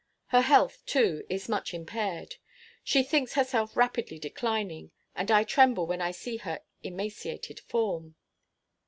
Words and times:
Her 0.29 0.41
health, 0.41 0.83
too, 0.87 1.23
is 1.29 1.47
much 1.47 1.75
impaired. 1.75 2.37
She 2.83 3.03
thinks 3.03 3.33
herself 3.33 3.77
rapidly 3.77 4.17
declining, 4.17 4.89
and 5.15 5.29
I 5.29 5.43
tremble 5.43 5.85
when 5.85 6.01
I 6.01 6.09
see 6.09 6.37
her 6.37 6.61
emaciated 6.81 7.59
form. 7.59 8.15